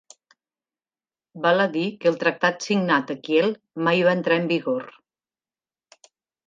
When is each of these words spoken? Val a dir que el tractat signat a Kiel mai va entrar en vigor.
Val 1.43 1.65
a 1.67 1.67
dir 1.75 1.83
que 1.99 2.09
el 2.13 2.17
tractat 2.25 2.67
signat 2.69 3.15
a 3.15 3.19
Kiel 3.29 3.55
mai 3.89 4.05
va 4.09 4.19
entrar 4.21 4.43
en 4.45 4.53
vigor. 4.57 4.93